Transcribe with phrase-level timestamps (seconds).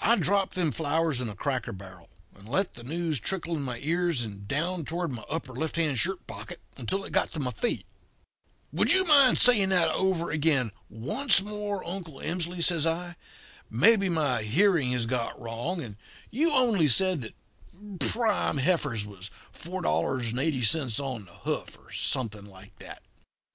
[0.00, 3.78] "I dropped them flowers in a cracker barrel, and let the news trickle in my
[3.78, 7.50] ears and down toward my upper left hand shirt pocket until it got to my
[7.50, 7.86] feet.
[8.72, 13.16] "'Would you mind saying that over again once more, Uncle Emsley?' says I.
[13.70, 15.96] 'Maybe my hearing has got wrong, and
[16.30, 17.34] you only said that
[18.10, 23.02] prime heifers was 4.80 on the hoof, or something like that.'